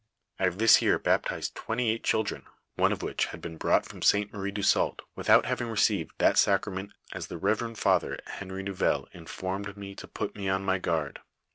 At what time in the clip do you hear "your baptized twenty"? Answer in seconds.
0.81-1.91